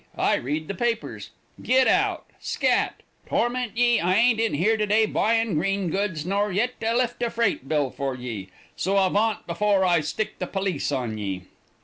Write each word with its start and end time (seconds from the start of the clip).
I 0.17 0.33
read 0.37 0.67
the 0.67 0.73
papers. 0.73 1.29
Git 1.61 1.87
out. 1.87 2.25
Scat. 2.39 3.03
Torment 3.27 3.77
ye, 3.77 3.99
I 3.99 4.15
ain't 4.15 4.39
in 4.39 4.55
here 4.55 4.75
to 4.75 4.87
day 4.87 5.05
buyin' 5.05 5.53
green 5.53 5.91
goods, 5.91 6.25
nor 6.25 6.51
yet 6.51 6.79
to 6.81 6.97
lift 6.97 7.21
a 7.21 7.29
freight 7.29 7.69
bill 7.69 7.91
for 7.91 8.15
ye. 8.15 8.49
So 8.75 8.97
avaunt 8.97 9.45
before 9.45 9.85
I 9.85 9.99
sick 10.01 10.39
the 10.39 10.47
police 10.47 10.91
on 10.91 11.19
ye.' 11.19 11.43